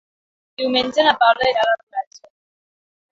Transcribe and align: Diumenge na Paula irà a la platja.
Diumenge 0.61 1.05
na 1.07 1.13
Paula 1.23 1.49
irà 1.51 1.65
a 1.65 1.69
la 1.73 1.77
platja. 1.83 2.25